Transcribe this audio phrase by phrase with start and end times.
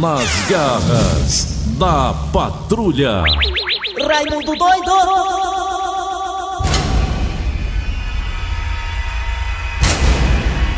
[0.00, 3.24] Nas garras da patrulha.
[4.06, 4.92] Raimundo doido!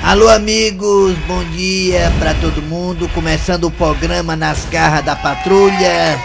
[0.03, 3.11] Alô, amigos, bom dia pra todo mundo.
[3.11, 6.19] Começando o programa Nas Garras da Patrulha.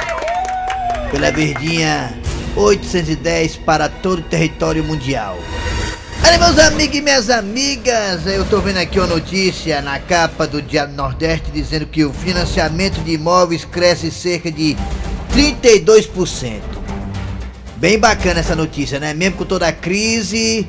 [1.12, 2.18] Pela Verdinha
[2.56, 5.38] 810 para todo o território mundial.
[6.28, 10.60] Olha, meus amigos e minhas amigas, eu tô vendo aqui uma notícia na capa do
[10.60, 14.76] Diário Nordeste dizendo que o financiamento de imóveis cresce cerca de
[15.32, 16.62] 32%.
[17.78, 19.14] Bem bacana essa notícia, né?
[19.14, 20.68] Mesmo com toda a crise,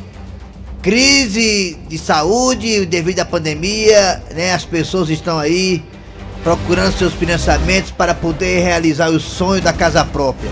[0.83, 4.53] crise de saúde devido à pandemia, né?
[4.53, 5.83] As pessoas estão aí
[6.45, 10.51] procurando seus financiamentos para poder realizar o sonho da casa própria.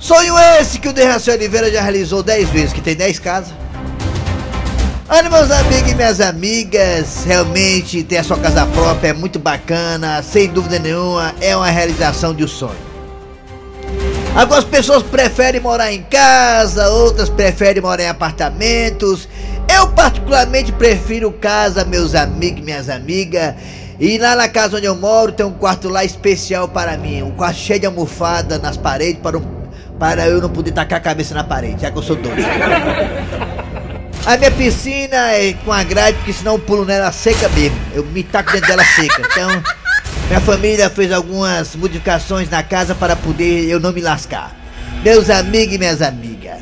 [0.00, 3.61] Sonho esse que o Derraci Oliveira já realizou 10 vezes, que tem 10 casas.
[5.14, 10.22] Olha, meus amigos e minhas amigas, realmente ter a sua casa própria é muito bacana,
[10.22, 12.78] sem dúvida nenhuma, é uma realização de um sonho.
[14.34, 19.28] Algumas pessoas preferem morar em casa, outras preferem morar em apartamentos.
[19.68, 23.54] Eu particularmente prefiro casa, meus amigos e minhas amigas.
[24.00, 27.32] E lá na casa onde eu moro tem um quarto lá especial para mim, um
[27.32, 29.44] quarto cheio de almofada nas paredes para, um,
[29.98, 32.40] para eu não poder tacar a cabeça na parede, já que eu sou doido.
[34.24, 37.76] A minha piscina é com a grade, porque senão eu pulo nela seca mesmo.
[37.92, 39.20] Eu me taco dentro dela seca.
[39.20, 39.62] Então,
[40.28, 44.56] minha família fez algumas modificações na casa para poder eu não me lascar.
[45.02, 46.58] Meus amigos e minhas amigas.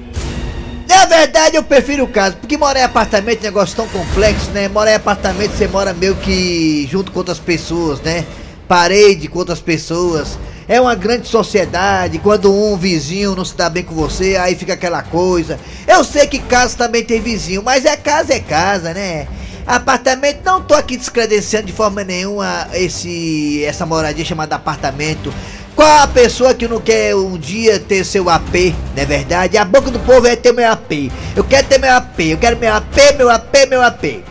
[0.88, 4.66] Na verdade, eu prefiro casa, porque morar em apartamento é um negócio tão complexo, né?
[4.66, 8.24] Morar em apartamento você mora meio que junto com outras pessoas, né?
[8.66, 10.38] Parede com outras pessoas.
[10.70, 12.20] É uma grande sociedade.
[12.20, 15.58] Quando um vizinho não se dá bem com você, aí fica aquela coisa.
[15.84, 19.26] Eu sei que casa também tem vizinho, mas é casa é casa, né?
[19.66, 25.34] Apartamento, não tô aqui descredenciando de forma nenhuma esse essa moradia chamada apartamento.
[25.74, 29.58] Qual a pessoa que não quer um dia ter seu AP, não é verdade?
[29.58, 31.10] A boca do povo é ter meu AP.
[31.34, 34.22] Eu quero ter meu AP, eu quero meu AP, meu AP, meu AP.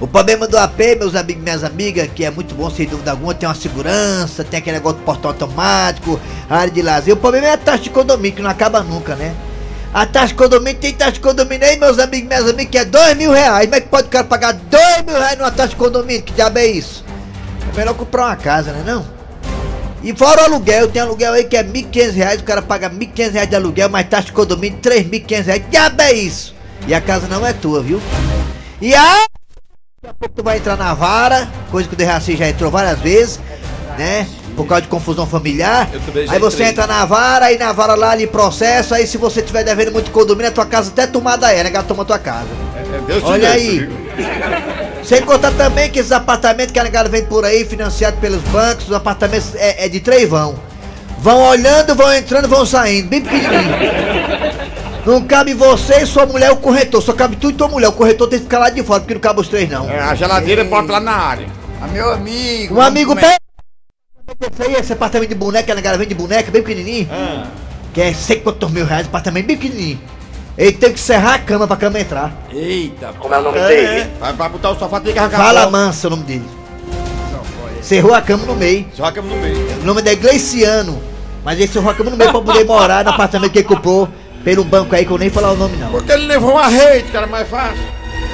[0.00, 3.10] O problema do AP, meus amigos e minhas amigas, que é muito bom sem dúvida
[3.10, 6.18] alguma, tem uma segurança, tem aquele negócio de portão automático,
[6.48, 7.12] área de lazer.
[7.12, 9.34] O problema é a taxa de condomínio, que não acaba nunca, né?
[9.92, 12.78] A taxa de condomínio, tem taxa de condomínio aí, meus amigos e minhas amigas, que
[12.78, 13.66] é dois mil reais.
[13.66, 16.22] Como é que pode o cara pagar dois mil reais numa taxa de condomínio?
[16.22, 17.04] Que diabo é isso?
[17.70, 19.04] É melhor comprar uma casa, né não?
[20.02, 22.88] E fora o aluguel, tem aluguel aí que é mil quinhentos reais, o cara paga
[22.88, 25.62] mil quinhentos reais de aluguel, mas taxa de condomínio três mil quinhentos reais.
[25.62, 26.54] Que diabo é isso?
[26.86, 28.00] E a casa não é tua, viu?
[28.80, 29.29] E a...
[30.02, 32.98] Daqui a pouco tu vai entrar na vara, coisa que o Derraci já entrou várias
[33.00, 33.38] vezes,
[33.98, 34.26] né?
[34.56, 35.90] Por causa de confusão familiar.
[36.30, 39.62] Aí você entra na vara, aí na vara lá lhe processo, aí se você tiver
[39.62, 41.70] devendo muito condomínio, a tua casa até tomada é, né?
[41.74, 42.48] Ela toma tua casa.
[42.76, 43.90] É, Deus te Olha aí.
[45.04, 48.86] Sem contar também que esses apartamentos que a negada vem por aí, financiados pelos bancos,
[48.86, 50.58] os apartamentos é, é de três vão.
[51.18, 54.19] Vão olhando, vão entrando, vão saindo, bem pequenininho.
[55.06, 57.88] Não cabe você e sua mulher o corretor, só cabe tu e tua mulher.
[57.88, 59.88] O corretor tem que ficar lá de fora, porque não cabe os três não.
[59.90, 61.46] É, a geladeira bota lá na área.
[61.80, 62.74] Ah, meu amigo.
[62.76, 63.38] Um amigo pega.
[64.52, 67.08] Esse aí, esse apartamento de boneca, a negada vem de boneca, bem pequenininho.
[67.10, 67.46] Ah,
[67.92, 70.00] Que é sei quantos mil reais, apartamento bem pequenininho.
[70.58, 72.32] Ele tem que serrar a cama pra cama entrar.
[72.52, 73.12] eita.
[73.18, 74.10] Como é o nome É, dele?
[74.20, 76.44] Vai, vai botar o sofá, tem que arrancar Fala a mansa o nome dele.
[77.80, 78.86] Cerrou a cama no meio.
[78.94, 79.56] Só a cama no meio.
[79.80, 81.00] O nome dele é Gleiciano.
[81.42, 84.06] Mas ele cerrou a cama no meio pra poder morar no apartamento que ele comprou
[84.44, 85.90] pelo banco aí, que eu nem falar o nome não.
[85.90, 87.78] Porque ele levou uma rede, cara, mais fácil.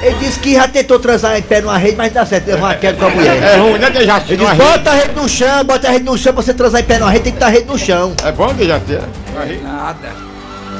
[0.01, 2.65] Ele disse que já tentou transar em pé numa rede, mas não dá certo, levou
[2.65, 3.41] uma queda com a mulher.
[3.41, 4.33] É ruim, né, Dejaci?
[4.33, 6.81] Ele disse, bota a rede no chão, bota a rede no chão pra você transar
[6.81, 8.13] em pé numa rede, tem que estar a rede no chão.
[8.23, 8.99] É bom, Dejaci?
[9.39, 9.63] Rede.
[9.63, 10.27] Nada.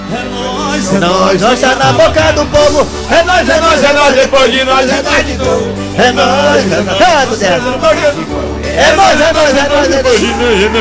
[0.10, 2.88] É nós, nós tá na boca do povo.
[3.12, 5.74] É nós, é nós, é nós, depois de nós, é nós de novo.
[5.98, 6.98] é nós, é nós.
[6.98, 7.48] Canta, Zé.
[7.48, 8.16] É nós, é nós, é nós, é nós.
[8.16, 8.47] de nós, é nós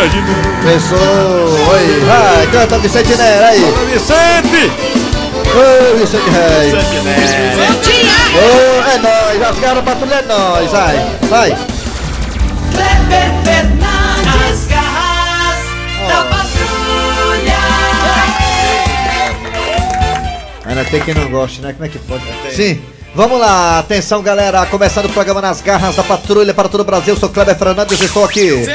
[0.09, 0.63] de novo.
[0.63, 3.61] Pessoal, oi, vai, canta Vicente Nera aí.
[3.93, 4.71] Vicente!
[5.55, 6.71] Ô, Vicente Rei.
[6.71, 7.17] Vicente, né?
[8.35, 11.51] Ô, é nóis, as caras patrulha é nóis, vai, vai.
[12.73, 15.61] Kleber Fernandes, garras
[16.09, 17.59] da patrulha.
[20.67, 21.73] Ainda tem quem não goste, né?
[21.73, 22.23] Como é que pode?
[22.55, 22.83] Sim.
[23.17, 27.15] Vamos lá, atenção galera, começando o programa Nas Garras da Patrulha para todo o Brasil,
[27.15, 28.67] eu sou Kleber Fernandes, estou aqui.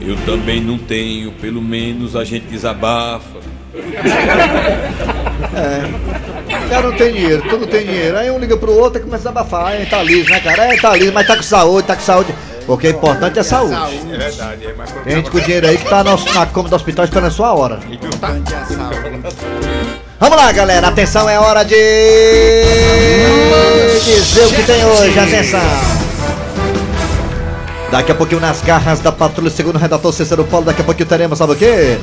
[0.00, 3.38] Eu também não tenho, pelo menos a gente desabafa.
[6.50, 8.16] O cara não tem dinheiro, tudo tem dinheiro.
[8.16, 9.66] Aí um liga pro outro e começa a abafar.
[9.66, 10.72] Aí tá liso, né, cara?
[10.72, 12.34] É, tá liso, mas tá com saúde, tá com saúde.
[12.70, 13.74] Porque o importante é saúde.
[13.74, 16.76] É verdade, é mais Tem gente com dinheiro aí que tá no, na cama do
[16.76, 17.80] hospital esperando a sua hora.
[20.20, 20.86] Vamos lá, galera.
[20.86, 21.74] Atenção, é hora de
[24.04, 25.18] dizer o que tem hoje.
[25.18, 25.60] Atenção.
[27.90, 31.08] Daqui a pouquinho nas garras da patrulha, segundo o redator Cícero Paulo, daqui a pouquinho
[31.08, 31.98] teremos, sabe o quê?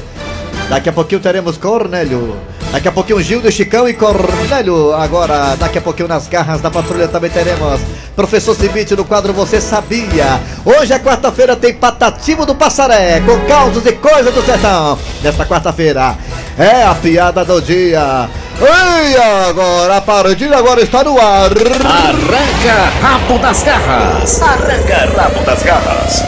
[0.70, 2.36] Daqui a pouquinho teremos Cornélio.
[2.72, 4.94] Daqui a pouquinho Gildo, Chicão e Cornélio.
[4.94, 7.80] Agora, daqui a pouquinho nas garras da patrulha também teremos
[8.16, 10.40] Professor Cibite no quadro Você Sabia.
[10.66, 15.00] Hoje é quarta-feira, tem Patativo do Passaré, com causos e coisas do sertão.
[15.24, 16.16] Nesta quarta-feira
[16.58, 18.30] é a piada do dia.
[18.60, 19.18] E
[19.50, 21.52] agora, a parodinha agora está no ar.
[21.52, 24.42] Arranca rabo das garras!
[24.42, 26.24] Arranca rabo das garras!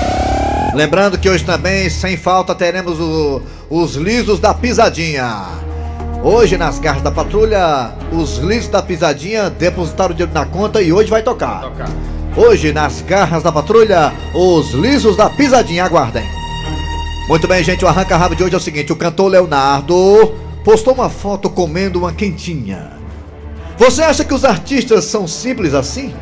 [0.74, 5.36] Lembrando que hoje também, sem falta, teremos o- os lisos da pisadinha.
[6.22, 10.92] Hoje, nas garras da patrulha, os lisos da pisadinha depositaram o dinheiro na conta e
[10.92, 11.72] hoje vai tocar.
[12.36, 15.86] Hoje, nas garras da patrulha, os lisos da pisadinha.
[15.86, 16.26] Aguardem.
[17.30, 21.10] Muito bem, gente, o arranca-rabo de hoje é o seguinte: o cantor Leonardo postou uma
[21.10, 22.92] foto comendo uma quentinha.
[23.78, 26.14] Você acha que os artistas são simples assim?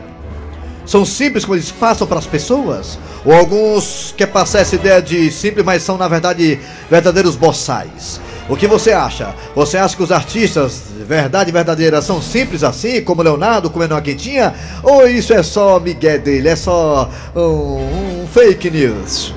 [0.85, 2.99] São simples como eles passam para as pessoas?
[3.25, 8.21] Ou alguns querem passar essa ideia de simples, mas são na verdade verdadeiros boçais?
[8.49, 9.35] O que você acha?
[9.53, 14.53] Você acha que os artistas, verdade verdadeira, são simples assim, como Leonardo comendo uma quentinha?
[14.81, 19.33] Ou isso é só migué dele, é só um, um fake news?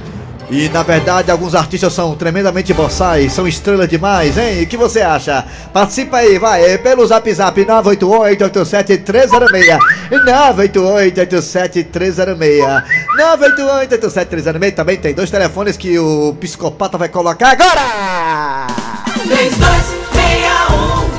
[0.50, 4.64] E na verdade alguns artistas são tremendamente boçais, são estrelas demais, hein?
[4.64, 5.44] O que você acha?
[5.72, 9.78] Participa aí, vai, pelo zap zap 988-87-306
[10.10, 12.82] 988-87-306
[13.16, 18.79] 988-87-306 Também tem dois telefones que o psicopata vai colocar agora!
[19.24, 21.10] 3261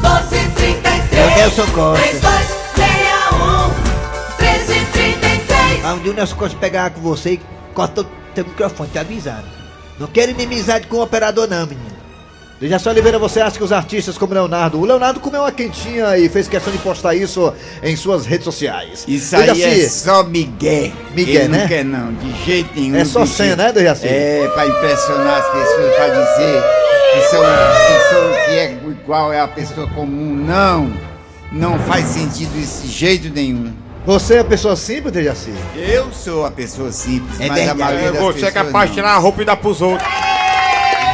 [0.00, 2.02] 1233 É o Nelson Costa.
[2.02, 3.68] 3261
[4.38, 7.40] 1333 Ah, um dia o Nelson Costa pegar com você e
[7.74, 8.04] corta o
[8.34, 9.46] teu microfone, te avisando.
[9.98, 11.96] Não quero inimizade com o operador não, menino.
[12.58, 14.80] Dejaci Oliveira, você acha que os artistas como Leonardo...
[14.80, 19.04] O Leonardo comeu uma quentinha e fez questão de postar isso em suas redes sociais.
[19.06, 20.92] Isso aí Dejaci, é só Miguel.
[21.14, 21.58] Miguel, Ele né?
[21.58, 22.96] não quer não, de jeito nenhum.
[22.96, 24.06] É só senha, né, Dejaci?
[24.06, 26.62] É, pra impressionar as pessoas, pra dizer
[27.12, 30.34] que são, que são que é igual é a pessoa comum.
[30.34, 30.90] Não,
[31.52, 33.70] não faz sentido isso de jeito nenhum.
[34.06, 35.52] Você é pessoa simples, Dejaci?
[35.76, 38.94] Eu sou a pessoa simples, É mas a maioria das Você é pessoas capaz de
[38.94, 40.08] tirar a roupa e dar pros outros.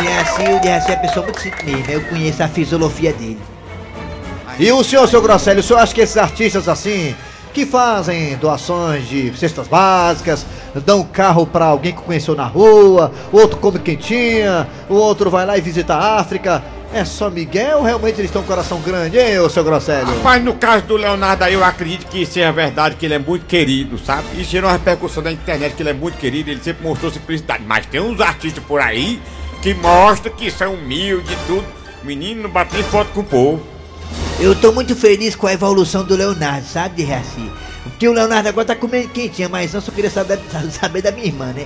[0.02, 1.92] Dejaci, o Dejaci é uma pessoa muito simples mesmo.
[1.92, 3.38] Eu conheço a fisiologia dele.
[4.58, 7.14] E o senhor, seu Grosselio, o senhor acha que esses artistas assim,
[7.54, 10.44] que fazem doações de cestas básicas,
[10.84, 15.46] dão carro pra alguém que conheceu na rua, o outro come quentinha, o outro vai
[15.46, 19.18] lá e visita a África, é só Miguel ou realmente eles têm um coração grande,
[19.18, 20.14] hein, ô seu Grosselio?
[20.22, 23.18] Mas no caso do Leonardo aí, eu acredito que isso é verdade, que ele é
[23.18, 24.24] muito querido, sabe?
[24.34, 27.64] Isso gerou uma repercussão na internet, que ele é muito querido, ele sempre mostrou simplicidade.
[27.66, 29.18] Mas tem uns artistas por aí
[29.62, 31.64] que mostram que são humildes e tudo.
[32.02, 33.62] Menino, não bate nem foto com o povo.
[34.40, 37.50] Eu tô muito feliz com a evolução do Leonardo, sabe, Dejaci?
[37.86, 40.40] O tio Leonardo agora tá comendo quentinha, mas eu só queria saber,
[40.70, 41.64] saber da minha irmã, né?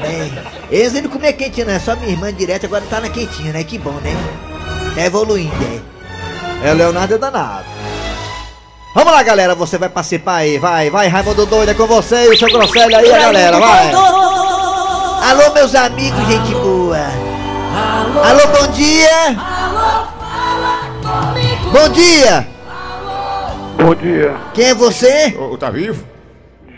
[0.00, 0.44] né?
[0.70, 3.62] Eles não comer quentinha, não, é só minha irmã direto, agora tá na quentinha, né?
[3.62, 4.16] Que bom, né?
[4.96, 6.68] Tá evoluindo, é.
[6.68, 7.66] É, o Leonardo é danado.
[8.94, 12.34] Vamos lá, galera, você vai participar aí, vai, vai, Raimundo Doido, é com você e
[12.34, 13.92] o seu Grosselho aí, a galera, vai.
[15.20, 16.96] Alô, meus amigos, gente boa.
[18.24, 19.36] Alô, bom dia.
[21.72, 22.48] Bom dia.
[23.76, 25.36] Bom dia, Quem é você?
[25.38, 26.04] Ô, tá vivo?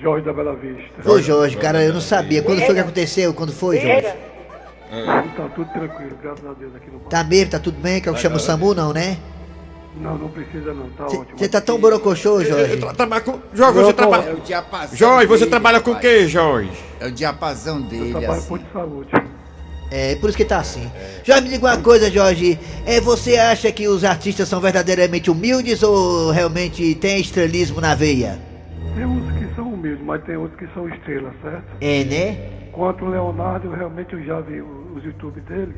[0.02, 1.02] Jorge da Bela Vista.
[1.02, 2.42] Foi Jorge, cara, eu não sabia.
[2.42, 3.32] Quando foi que aconteceu?
[3.32, 4.06] Quando foi, Jorge?
[5.36, 7.00] Tá tudo tranquilo, graças a Deus aqui no.
[7.00, 7.94] Tá mesmo, tá tudo bem?
[7.94, 9.16] Quer que eu chame o SAMU, não, né?
[9.96, 11.26] Não, não precisa não, tá ótimo.
[11.36, 12.76] Você tá tão borocochô, Eu Jorge.
[12.76, 13.38] tra- trabalho com.
[13.52, 14.30] Jorge, você trabalha.
[14.30, 14.96] É o diapasão.
[14.96, 16.70] Jorge, você dele, trabalha com o quê, Jorge?
[17.00, 18.48] É o diapasão dele, Eu trabalho assim.
[18.48, 19.10] com de saúde.
[19.90, 20.88] É, por isso que tá assim.
[21.24, 22.56] Jorge, me diga uma coisa, Jorge.
[22.86, 28.38] É, você acha que os artistas são verdadeiramente humildes ou realmente tem estrelismo na veia?
[28.94, 31.64] Tem uns que são humildes, mas tem outros que são estrelas, certo?
[31.80, 32.50] É, né?
[32.70, 35.74] Quanto o Leonardo, eu realmente eu já vi os YouTube dele,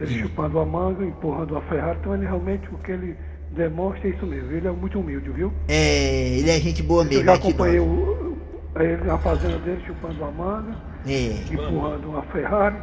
[0.00, 3.16] ele chupando a manga, empurrando a Ferrari, então ele realmente, o que ele
[3.54, 5.52] demonstra é isso mesmo, ele é muito humilde, viu?
[5.68, 8.38] É, ele é gente boa Eu mesmo, já é que acompanhei o, o-
[8.80, 10.74] ele na fazenda dele chupando a manga,
[11.06, 11.34] É.
[11.52, 12.76] empurrando uma Ferrari,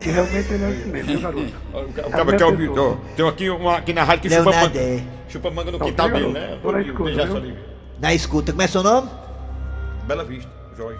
[0.00, 1.52] e realmente ele é isso mesmo, viu, garoto?
[2.06, 4.80] O cara que é o Tem aqui uma aqui na rádio que chupa Leonardo, manga.
[4.80, 5.02] é.
[5.28, 6.58] Chupa manga no Tá quintal dele, né?
[6.62, 7.10] Tô na escuta.
[8.00, 9.10] Na escuta, como é seu nome?
[10.06, 10.98] Bela Vista, Jorge.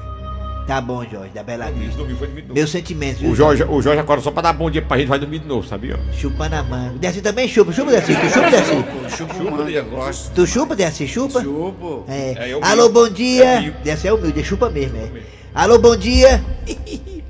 [0.71, 1.97] Tá bom, Jorge, da Bela Vista.
[1.97, 2.61] dormiu, foi dormir de novo.
[2.61, 3.33] Meus sentimentos, viu?
[3.33, 5.49] O Jorge, o Jorge agora só pra dar bom dia pra gente vai dormir de
[5.49, 5.99] novo, sabia?
[6.13, 6.97] Chupando a manga.
[6.97, 8.15] Desce também chupa, chupa, Desce.
[8.15, 9.17] Tu chupa, Desce.
[9.17, 10.33] Chupa gosto.
[10.33, 11.43] Tu chupa, Desce, chupa?
[11.43, 12.05] Chupo.
[12.07, 12.51] É.
[12.51, 13.63] É, Alô, bom dia.
[13.63, 13.71] Vi.
[13.83, 15.11] Desce é humilde, chupa mesmo, é.
[15.53, 16.41] Alô, bom dia.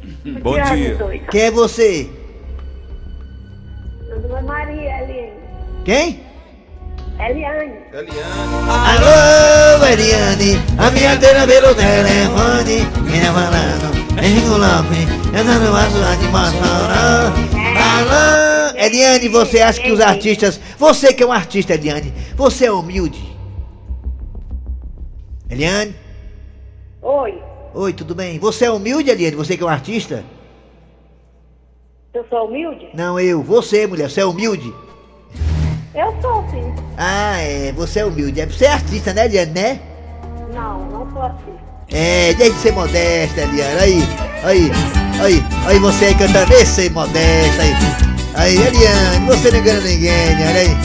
[0.42, 0.98] Bom dia.
[1.30, 2.10] Quem é você?
[4.10, 5.32] É Maria Eliane.
[5.86, 6.20] Quem?
[7.18, 7.72] Eliane.
[8.68, 14.00] Alô, Eliane, a minha dela pelo telefone, quem é falando?
[14.22, 17.32] Chico Lopes, eu não faço de maçã,
[17.76, 22.72] Alô, Eliane, você acha que os artistas, você que é um artista, Eliane, você é
[22.72, 23.36] humilde?
[25.48, 25.94] Eliane?
[27.02, 28.38] Oi, Oi, tudo bem?
[28.40, 30.24] Você é humilde, Eliane, você que é um artista?
[32.12, 32.88] eu sou humilde?
[32.92, 34.74] Não, eu, você, mulher, você é humilde?
[35.94, 36.72] Eu sou sim.
[36.96, 39.80] Ah, é, você é humilde, É, você é artista, né, Eliane, né?
[40.54, 41.58] Não, não sou assim.
[41.92, 43.80] É, deixa de ser modesta, Eliane.
[43.80, 44.08] Aí,
[44.44, 44.72] aí,
[45.20, 47.74] aí, aí você aí cantando, deixa de ser modesta aí.
[48.36, 50.58] Aí, Eliane, você não engana ninguém, Eliane.
[50.58, 50.76] Aí,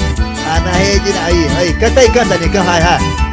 [0.47, 3.25] ah, na rede, aí, aí, canta aí, canta, Eliane, vai, vai.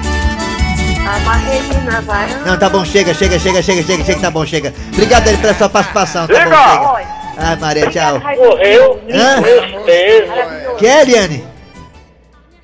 [1.07, 2.45] Amarrei na varanda.
[2.45, 4.75] Não, tá bom, chega, chega, chega, chega, chega, chega, tá bom, chega.
[4.93, 6.93] Obrigado aí pela sua participação, tá bom, chega.
[6.93, 7.02] Oi.
[7.38, 8.21] Ah, Maria, tchau.
[8.21, 9.00] Morreu.
[9.11, 9.41] Hã?
[9.41, 10.76] Maravilhoso.
[10.79, 11.51] Que é, Eliane?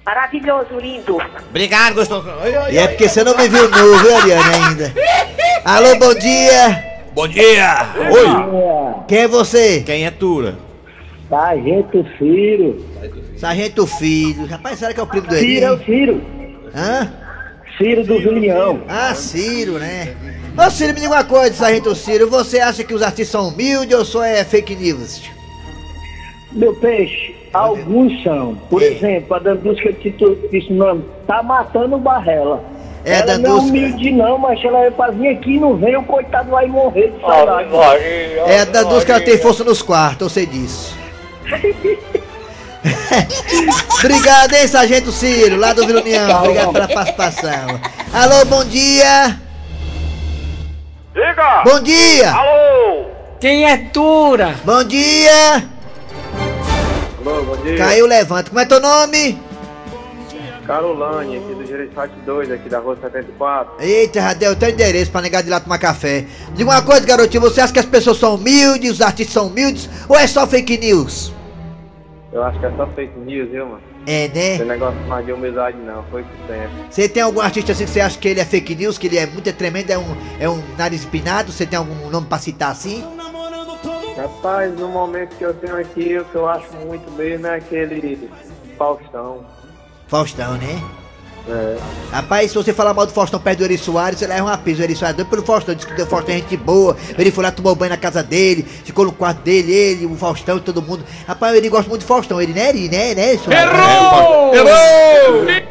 [0.08, 1.18] Maravilhoso, lindo.
[1.50, 2.26] Obrigado, gostoso.
[2.72, 4.94] E é porque você não me viu nu, viu, Eliane, ainda.
[5.66, 7.02] Alô, bom dia.
[7.12, 7.86] Bom dia.
[8.10, 9.82] Oi, Quem é você?
[9.84, 10.56] quem é Tura?
[11.28, 12.82] Sargento Ciro.
[13.36, 14.46] Sargento Filho.
[14.46, 15.84] Rapaz, será que é o primo do Ciro é o?
[15.84, 16.22] Ciro.
[16.74, 17.12] Hã?
[17.76, 18.80] Ciro do Julião.
[18.88, 20.16] Ah, Ciro, né?
[20.56, 23.94] Ô Ciro, me diga uma coisa, Sargento Ciro, você acha que os artistas são humildes
[23.94, 25.20] ou só é fake news?
[26.50, 28.54] Meu peixe, alguns são.
[28.70, 28.86] Por É.
[28.86, 32.62] exemplo, a Dandusca que tu disse o nome, tá matando o Barrela.
[33.04, 33.68] É, a ela não é Dandusca.
[33.68, 37.12] humilde não, mas ela é pra vir aqui e não vem, o coitado vai morrer
[37.12, 37.68] de saudade.
[38.46, 40.96] É, a Dandus que ela tem força nos quartos, eu sei disso.
[44.00, 46.40] Obrigado, hein, Sargento Ciro, lá do Vila União.
[46.42, 47.80] Obrigado pela participação.
[48.12, 49.38] Alô, bom dia.
[51.14, 51.62] Diga!
[51.64, 52.32] Bom dia.
[52.32, 53.04] Alô!
[53.40, 54.54] Quem é Tura?
[54.64, 55.64] Bom dia.
[57.28, 57.76] Alô, bom dia.
[57.76, 58.48] Caiu, levanta.
[58.48, 59.38] Como é teu nome?
[60.66, 63.74] Carolane, aqui do Gereissati 2, aqui da rua 74.
[63.80, 66.24] Eita, Radel, teu endereço pra negar de lá tomar café.
[66.54, 69.88] Diga uma coisa, garotinho, você acha que as pessoas são humildes, os artistas são humildes,
[70.08, 71.32] ou é só fake news?
[72.32, 73.82] Eu acho que é só fake news, viu, mano?
[74.06, 74.64] É, Tem né?
[74.64, 76.70] negócio mais de humildade não, foi com tempo.
[76.90, 79.18] Você tem algum artista assim que você acha que ele é fake news, que ele
[79.18, 81.52] é muito tremendo, é um, é um nariz empinado?
[81.52, 83.04] Você tem algum nome pra citar assim?
[84.18, 88.28] Rapaz, no momento que eu tenho aqui, o que eu acho muito mesmo é aquele
[88.76, 89.44] Faustão.
[90.08, 90.82] Faustão, né?
[91.48, 91.76] É.
[92.10, 94.80] Rapaz, se você falar mal do Faustão perto do Eri Soares, você leva uma pisa.
[94.80, 96.96] O Eri Soares é doido pelo Faustão, disse que o Faustão é gente boa.
[97.16, 100.56] Ele foi lá, tomou banho na casa dele, ficou no quarto dele, ele, o Faustão
[100.56, 101.04] e todo mundo.
[101.24, 103.72] Rapaz, ele gosta muito do Faustão, ele, né, Eri, né, né, Soares?
[104.52, 105.44] Errou!
[105.48, 105.67] Ia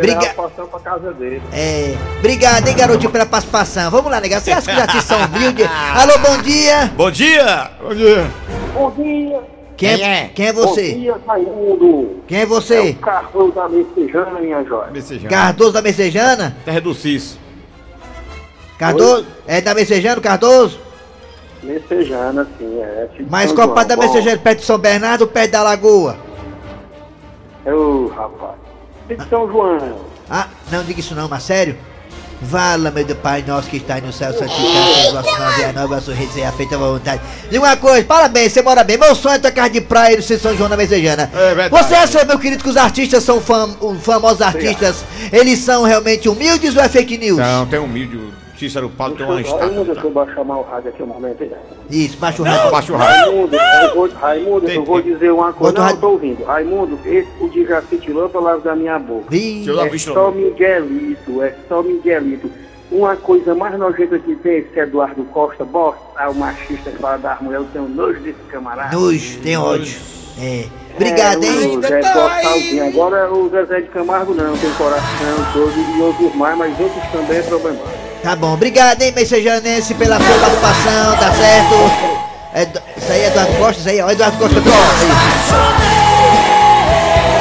[0.00, 1.42] Briga- o pra casa dele.
[1.52, 3.90] É, obrigado, hein, garotinho, pela participação.
[3.90, 4.40] Vamos lá, nega.
[4.40, 5.66] Você acha que os artistas são humildes?
[5.94, 6.92] Alô, bom dia.
[6.96, 7.70] Bom dia.
[7.82, 8.30] Bom dia.
[8.74, 9.40] Bom dia.
[9.76, 10.30] Quem, Quem é?
[10.34, 10.92] Quem é você?
[10.92, 12.22] Bom dia, Raimundo.
[12.26, 12.80] Quem é É você?
[12.90, 14.90] o Carlos da Messejana, minha joia.
[14.90, 15.28] Messejana.
[15.28, 16.56] Cardoso da Messejana?
[16.64, 17.38] Terra do Cis.
[18.78, 19.26] Cardoso?
[19.46, 20.78] É da Messejana, Cardoso?
[21.62, 23.08] Messejana, sim, é.
[23.16, 24.38] De Mas qual parte da Messejana?
[24.38, 26.16] Perto de São Bernardo ou perto da Lagoa?
[27.66, 28.61] Ô, rapaz.
[29.08, 30.00] De São João.
[30.30, 31.76] Ah, não diga isso não, mas sério?
[32.44, 35.72] Vala, meu Deus, Pai nosso que está no céu, santificado seja o vosso nome, a
[35.72, 37.22] nós, vosso reino, seja feita a vontade.
[37.48, 38.98] Diga uma coisa, parabéns, você mora bem.
[38.98, 41.30] Meu sonho é casa de praia no São João da Messejana.
[41.32, 41.68] É.
[41.68, 46.28] Você acha, meu querido, que os artistas são fam os famosos artistas, eles são realmente
[46.28, 47.38] humildes ou é fake news?
[47.38, 48.32] Não, tem um mídio.
[48.62, 50.04] Cícero Paulo tem uma Raimundo, deixa estátua.
[50.04, 51.50] eu baixar mais o rádio aqui um momento aí.
[51.90, 52.70] Isso, baixa o rádio.
[52.70, 53.24] Baixa o raio.
[53.24, 55.64] Raimundo, eu vou, Raimundo, Tem- eu vou dizer uma coisa.
[55.66, 56.00] Outro Não, eu rádio.
[56.00, 56.44] tô ouvindo.
[56.44, 59.34] Raimundo, esse o de Jaci tirou a palavra da minha boca.
[59.34, 62.50] Ih, É só Miguelito, é só Miguelito.
[62.90, 67.16] Uma coisa mais nojenta que tem esse Eduardo Costa, bosta, ah, o machista que fala
[67.18, 68.94] das mulheres, eu tenho nojo desse camarada.
[68.96, 69.98] nojo, tem ódio.
[70.38, 70.64] É.
[70.94, 71.78] Obrigado, é, hein?
[71.78, 72.86] O Zé Gostalzinho.
[72.86, 77.38] Agora o Zezé de Camargo não, tem coração todo e outros mais, mas outros também
[77.38, 78.01] é problemático.
[78.22, 81.74] Tá bom, obrigado, hein, Messejanense, pela sua participação, tá certo?
[82.54, 82.62] É,
[82.96, 84.60] isso aí é Eduardo Costa, isso aí, ó, Eduardo Costa.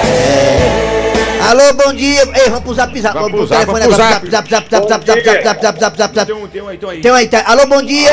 [0.08, 1.42] É.
[1.50, 2.24] Alô, bom dia.
[2.34, 3.14] Ei, vamos pro zap zap.
[3.14, 4.14] Vamos Vamos pro zap, telefone agora.
[4.14, 4.30] zap.
[4.30, 6.26] Zap zap zap zap zap zap zap zap zap zap.
[6.26, 7.26] Tem um, um aí, tem um aí.
[7.26, 7.44] Um tá?
[7.46, 8.12] Alô, bom dia.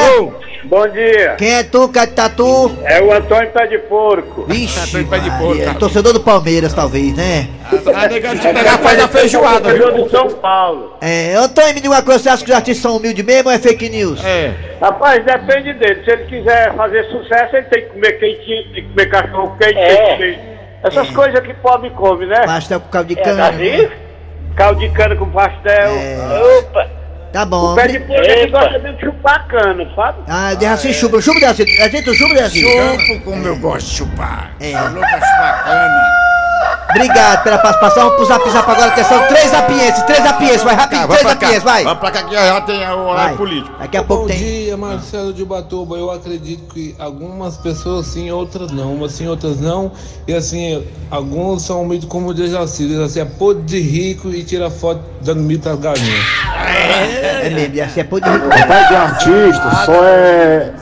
[0.65, 2.77] Bom dia, Quem é tu, Catatu?
[2.85, 4.45] é o Antônio Pé de Porco.
[4.47, 5.79] Vixe, Antônio Pé de Porco, cara.
[5.79, 7.49] torcedor do Palmeiras, talvez, né?
[7.85, 9.93] Tá negando de pegar faz a feijoada, viu?
[10.05, 10.97] de São Paulo.
[11.01, 13.55] É, Antônio, me diga uma coisa, você acha que os artistas são humildes mesmo ou
[13.55, 14.23] é fake news?
[14.25, 14.53] É.
[14.81, 16.03] Rapaz, depende dele.
[16.05, 19.75] Se ele quiser fazer sucesso, ele tem que comer quentinho, tem que comer cachorro quente,
[19.75, 20.39] tem que comer.
[20.83, 22.47] Essas coisas que pobre come, né?
[22.47, 23.51] Pastel com caldo de É, cana.
[23.53, 23.91] daí, né?
[24.57, 25.91] caldo de cana com pastel.
[25.91, 26.59] É.
[26.59, 26.98] Opa!
[27.33, 27.73] Tá bom.
[27.73, 30.19] O pé de porco ele gosta de chupar cana, sabe?
[30.27, 31.81] Ah, de assim, chupa, chupa de assim.
[31.81, 32.61] A gente chupa de assim.
[32.61, 34.53] Chupo como eu gosto de chupar.
[34.61, 34.73] É.
[34.73, 36.28] Falou pra chupar cana.
[36.91, 38.05] Obrigado pela participação.
[38.05, 39.23] Vamos pro zap zap agora, atenção.
[39.29, 41.85] Três zapienses, três zapienses, vai rapidinho, três zapienses, vai.
[41.85, 43.77] Vamos pra cá que já tem o horário político.
[43.79, 44.39] Daqui a pouco Bom tem.
[44.39, 45.97] dia, Marcelo de Batuba.
[45.97, 48.95] Eu acredito que algumas pessoas sim, outras não.
[48.95, 49.93] Umas sim, outras não.
[50.27, 52.85] E assim, alguns são humildes como o Dejaci.
[52.85, 56.25] O Dejaci é podre de rico e tira foto dando mil pras galinhas.
[57.43, 58.49] É mesmo, e assim é pô de rico.
[58.49, 60.73] Pai de artista só é.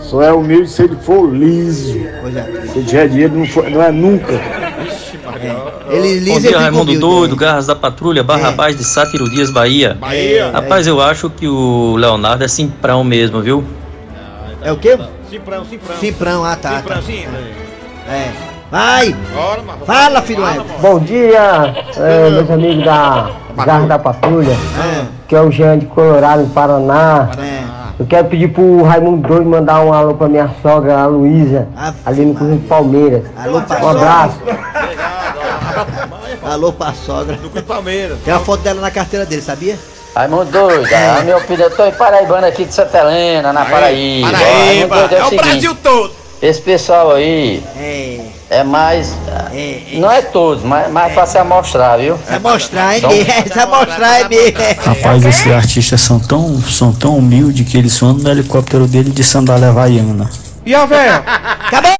[0.00, 2.00] Só é humilde se ele for liso.
[2.22, 2.42] Pois é.
[2.72, 4.32] Se ele tiver dinheiro, não, for- não é nunca.
[5.90, 7.34] Ele Bom dia, Raimundo Doido?
[7.34, 9.96] Garras da Patrulha, Barrabás de Sátiro Dias, Bahia.
[10.00, 10.50] Bahia.
[10.52, 13.64] Rapaz, eu acho que o Leonardo é simprão mesmo, viu?
[14.62, 14.96] É o quê?
[15.28, 15.96] Simprão, simprão.
[15.98, 16.78] Simprão, ah tá.
[16.78, 17.02] Simprão, tá.
[17.02, 17.24] sim.
[18.08, 18.30] É.
[18.70, 19.12] Vai!
[19.34, 19.84] Bora, mano.
[19.84, 20.64] Fala, filho Ego.
[20.80, 23.30] Bom dia, é, meus amigos da
[23.64, 24.56] Garra da Patrulha,
[25.26, 27.30] que é o Jean de Colorado, Paraná.
[27.36, 27.80] É.
[27.98, 31.68] Eu quero pedir pro Raimundo Doido mandar um alô pra minha sogra, a Luísa,
[32.06, 33.24] ali no Cruzeiro de Palmeiras.
[33.36, 34.38] Alô, Um abraço.
[36.50, 37.36] Alô, pra sogra.
[37.36, 38.18] Do Clube Palmeiras.
[38.24, 39.78] Tem uma foto dela na carteira dele, sabia?
[40.16, 44.28] Raimundo doido, a minha opinião, eu tô em Paraibana aqui de Santa Helena, na Paraíba.
[44.32, 44.96] Paraíba.
[44.96, 46.12] doido, É o seguinte, Brasil todo.
[46.42, 48.20] Esse pessoal aí É.
[48.50, 49.12] é mais.
[49.52, 49.92] É.
[49.94, 49.98] é.
[50.00, 52.16] Não é todos, mas mais pra se amostrar, viu?
[52.18, 53.24] Precisa mostrar, hein, Então- Bia?
[53.42, 54.54] Precisa mostrar, hein?
[54.84, 59.22] Rapaz, esses artistas são tão, são tão humildes que eles andam no helicóptero dele de
[59.22, 60.28] sandália havaiana.
[60.66, 61.22] E a véia?
[61.66, 61.94] Acabou!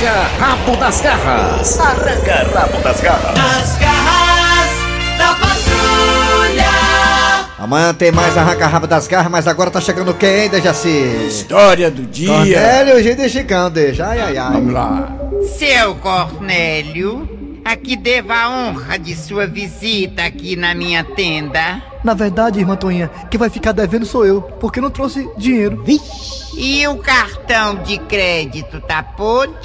[0.00, 1.78] Arranca rabo das garras.
[1.78, 3.38] Arranca rabo das garras.
[3.38, 4.70] As garras
[5.18, 6.70] da patrulha.
[7.58, 11.26] Amanhã tem mais Arranca Rabo das Garras, mas agora tá chegando quem, hein, Dejaci?
[11.28, 12.28] História do dia.
[12.32, 14.06] Cornélio, Gil de Chicão, deixa.
[14.06, 14.52] Ai, ai, ai.
[14.52, 15.12] Vamos lá.
[15.58, 17.29] Seu Cornélio,
[17.64, 21.82] a que devo a honra de sua visita aqui na minha tenda.
[22.02, 25.84] Na verdade, irmã Toinha, quem vai ficar devendo sou eu, porque não trouxe dinheiro.
[26.56, 29.56] E o cartão de crédito tá podre?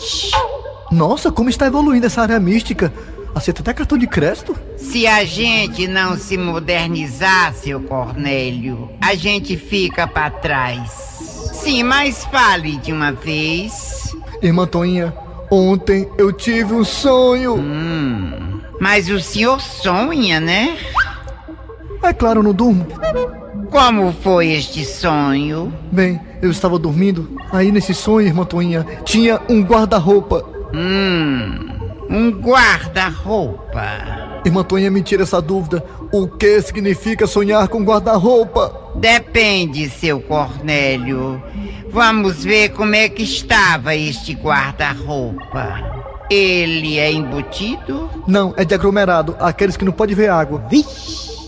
[0.91, 2.93] Nossa, como está evoluindo essa área mística.
[3.33, 4.55] Aceita até cartão de crédito?
[4.77, 10.89] Se a gente não se modernizar, seu Cornélio, a gente fica pra trás.
[11.51, 14.15] Sim, mas fale de uma vez.
[14.41, 15.13] Irmã Toinha,
[15.49, 17.55] ontem eu tive um sonho.
[17.55, 20.77] Hum, mas o senhor sonha, né?
[22.03, 22.85] É claro, não durmo.
[23.71, 25.73] Como foi este sonho?
[25.91, 30.45] Bem, eu estava dormindo, aí nesse sonho, irmã Toinha, tinha um guarda-roupa.
[30.73, 31.67] Hum,
[32.09, 33.81] um guarda-roupa.
[34.45, 35.83] Irmã Toinha, me tira essa dúvida.
[36.17, 38.93] O que significa sonhar com guarda-roupa?
[38.95, 41.43] Depende, seu Cornélio.
[41.89, 46.23] Vamos ver como é que estava este guarda-roupa.
[46.29, 48.09] Ele é embutido?
[48.25, 50.63] Não, é de aglomerado, aqueles que não podem ver água.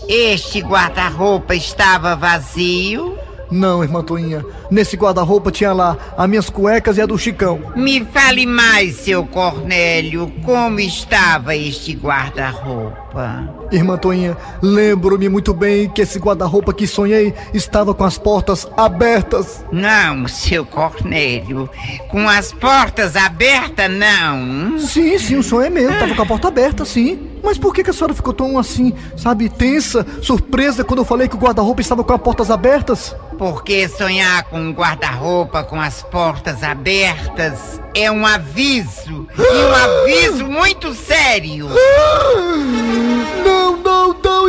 [0.06, 3.16] Este guarda-roupa estava vazio?
[3.50, 4.44] Não, irmã Toinha.
[4.70, 7.72] Nesse guarda-roupa tinha lá as minhas cuecas e a do Chicão.
[7.74, 13.57] Me fale mais, seu Cornélio, como estava este guarda-roupa?
[13.70, 19.64] Irmã Toinha, lembro-me muito bem que esse guarda-roupa que sonhei estava com as portas abertas.
[19.70, 21.68] Não, seu Cornélio,
[22.10, 24.78] com as portas abertas, não.
[24.78, 25.98] Sim, sim, o sonho é meu.
[25.98, 27.28] Tava com a porta aberta, sim.
[27.42, 31.28] Mas por que, que a senhora ficou tão assim, sabe, tensa, surpresa quando eu falei
[31.28, 33.14] que o guarda-roupa estava com as portas abertas?
[33.38, 39.28] Porque sonhar com um guarda-roupa com as portas abertas é um aviso.
[39.38, 41.68] E um aviso muito sério.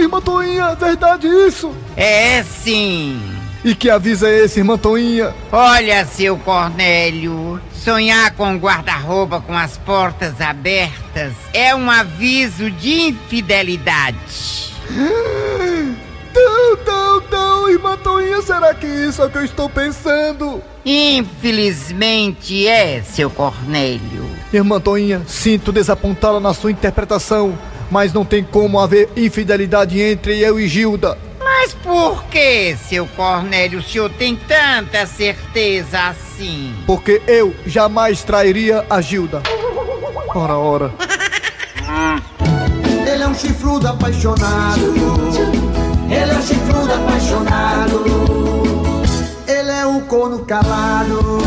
[0.10, 1.72] Irmã Toinha, é verdade isso?
[1.96, 3.22] É sim.
[3.64, 5.36] E que aviso é esse, irmã Toinha?
[5.52, 13.02] Olha, seu Cornélio, sonhar com um guarda-roupa com as portas abertas é um aviso de
[13.02, 14.74] infidelidade.
[16.34, 20.60] Não, não, não, irmã Toinha, será que isso é o que eu estou pensando?
[20.84, 24.28] Infelizmente é, seu Cornélio.
[24.52, 27.56] Irmã Toinha, sinto desapontá-la na sua interpretação,
[27.90, 31.18] mas não tem como haver infidelidade entre eu e Gilda.
[31.40, 36.74] Mas por que, seu Cornélio, o senhor tem tanta certeza assim?
[36.86, 39.42] Porque eu jamais trairia a Gilda.
[40.34, 40.94] Ora, ora.
[43.12, 44.96] Ele é um chifrudo apaixonado.
[46.10, 48.04] Ele é um chifrudo apaixonado.
[49.48, 51.40] Ele é um corno calado.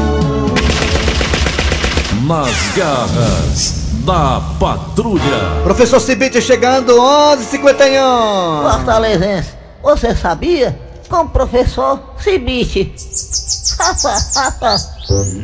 [2.27, 5.63] Nas garras da patrulha.
[5.63, 8.73] Professor Cibite chegando, 11h51.
[8.73, 9.51] Fortalezense,
[9.83, 10.79] você sabia?
[11.09, 12.93] Com o professor Cibite.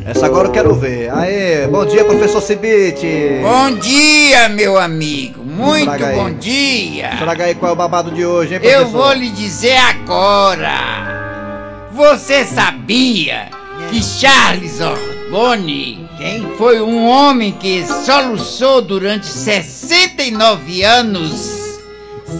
[0.06, 1.10] Essa agora eu quero ver.
[1.12, 3.40] Aê, bom dia, professor Cibite.
[3.42, 5.42] Bom dia, meu amigo.
[5.44, 6.16] Muito Traga aí.
[6.16, 7.10] bom dia.
[7.18, 8.82] Traga aí qual é o babado de hoje, hein, professor?
[8.82, 11.88] Eu vou lhe dizer agora.
[11.92, 13.48] Você sabia
[13.90, 16.07] que Charles Orboni
[16.56, 21.78] foi um homem que soluçou durante 69 anos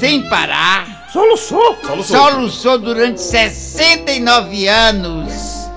[0.01, 1.07] sem parar?
[1.13, 1.79] Soluçou?
[2.05, 5.69] Soluçou durante 69 anos.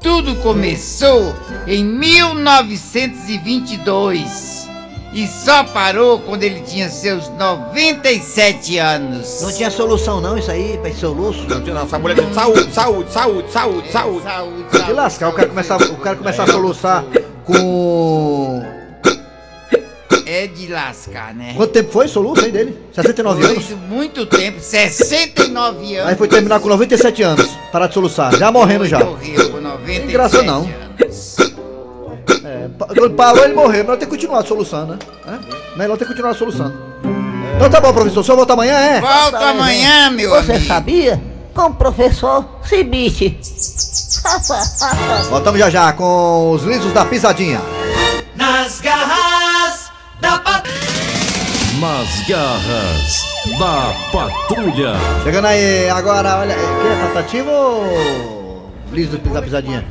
[0.00, 1.34] Tudo começou
[1.66, 4.68] em 1922
[5.12, 9.42] e só parou quando ele tinha seus 97 anos.
[9.42, 11.40] Não tinha solução não isso aí, pra esse soluço?
[11.48, 13.50] Não tinha não, essa mulher de saúde, saúde, saúde,
[13.90, 14.86] saúde, saúde.
[14.86, 17.04] De lascar, o cara começar, o cara começar a soluçar
[17.48, 18.62] com...
[20.30, 21.54] É de lascar, né?
[21.56, 22.76] Quanto tempo foi soluço aí dele?
[22.94, 23.64] 69 anos?
[23.64, 26.10] Foi muito tempo, 69 anos.
[26.10, 29.02] Aí foi terminar com 97 anos, parar de soluçar, já morrendo já.
[29.02, 30.68] Morreu com 97 Tem graça não.
[32.44, 34.98] É, pa- quando parou ele morreu, melhor ter continuado soluçando, né?
[35.74, 35.78] É?
[35.78, 36.74] Melhor ter continuado soluçando.
[37.56, 39.00] Então tá bom, professor, o senhor volta amanhã, é?
[39.00, 40.66] Volta amanhã, meu Você amigo.
[40.66, 41.20] sabia?
[41.58, 43.36] Com o professor Cibite.
[45.28, 47.60] Voltamos já já com os lisos da pisadinha.
[48.36, 49.90] Nas garras
[50.20, 50.78] da patrulha.
[51.80, 53.24] Nas garras
[53.58, 54.92] da patrulha.
[55.24, 59.84] Chegando aí, agora, olha, quem é Patativa ou liso da pisadinha?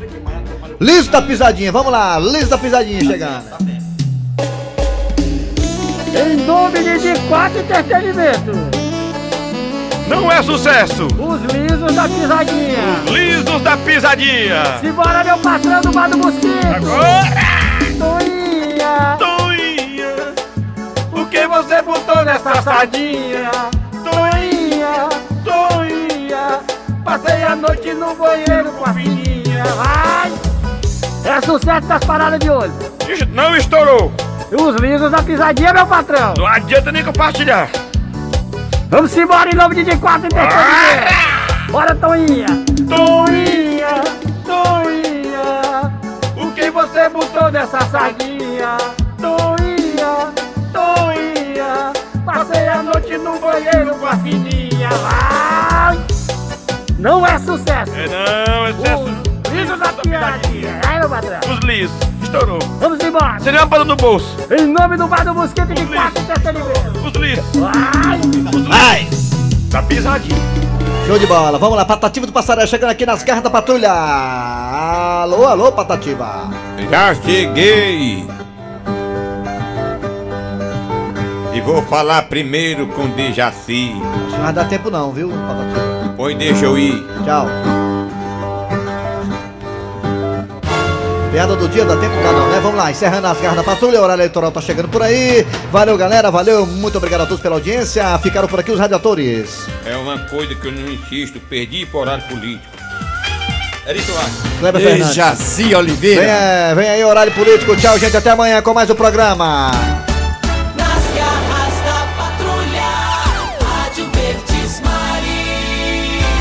[0.79, 3.43] Liso da pisadinha, vamos lá, liso da pisadinha chegando.
[6.15, 8.76] Em nome de quatro entretenimento.
[10.07, 11.05] Não é sucesso!
[11.05, 13.03] Os lisos da pisadinha.
[13.11, 14.63] Lisos da pisadinha!
[14.79, 16.67] Simbora, meu patrão do bar do mosquito.
[16.75, 17.57] Agora!
[17.97, 19.17] Toinha.
[19.17, 20.33] Toinha,
[21.11, 23.49] o que você botou nessa sardinha?
[24.03, 25.09] Toinha.
[25.43, 26.59] Toinha.
[27.03, 29.63] Passei a noite no banheiro com a filhinha.
[29.63, 30.31] Vai.
[31.25, 32.71] É sucesso das paradas de hoje.
[33.33, 34.11] Não estourou!
[34.51, 36.33] Os lisos da pisadinha, meu patrão.
[36.37, 37.67] Não adianta nem compartilhar!
[38.89, 41.71] Vamos embora em nome de quatro entretenimento.
[41.71, 42.47] Bora, Toinha.
[42.87, 44.01] Toinha.
[44.45, 45.93] Toinha.
[46.37, 48.77] O que você botou nessa sardinha?
[49.19, 50.31] Toinha.
[50.71, 51.91] Toinha.
[52.25, 54.89] Passei a noite no banheiro com a filhinha.
[54.89, 55.97] Vai.
[56.97, 57.91] Não é sucesso.
[57.93, 59.03] É não, é sucesso!
[59.45, 60.81] Os lisos da pisadinha.
[60.87, 61.39] Aí, meu patrão.
[61.51, 61.97] Os lisos,
[62.27, 62.59] estourou!
[62.79, 63.39] Vamos embora.
[63.39, 64.35] Seria uma bala no bolso!
[64.51, 66.21] Em nome do bar do mosquito de quatro.
[67.05, 67.45] Os lisos!
[67.55, 68.19] Vai.
[68.67, 69.07] Vai!
[69.69, 70.37] Da pisadinha!
[71.07, 73.91] Show de bola, vamos lá, Patativa do Passaré chegando aqui nas garras da patrulha.
[73.91, 76.49] Alô, alô, Patativa.
[76.89, 78.27] Já cheguei!
[81.53, 83.95] E vou falar primeiro com Dejaci.
[84.31, 86.13] Não vai dar tempo não, viu, Patativa?
[86.17, 87.03] Pois deixa eu ir.
[87.23, 87.47] Tchau.
[91.37, 92.59] Piada do dia, dá tempo dá não, né?
[92.59, 95.45] Vamos lá, encerrando as garras da patrulha, o horário eleitoral tá chegando por aí.
[95.71, 98.17] Valeu, galera, valeu, muito obrigado a todos pela audiência.
[98.17, 99.67] Ficaram por aqui os radiadores.
[99.85, 102.65] É uma coisa que eu não insisto, perdi por horário político.
[103.85, 104.33] Eri Soares.
[104.57, 105.13] Kleber Fernandes.
[105.13, 106.21] Jaci Oliveira.
[106.21, 107.75] Vem, é, vem aí, horário político.
[107.75, 108.17] Tchau, gente.
[108.17, 109.69] Até amanhã com mais o programa.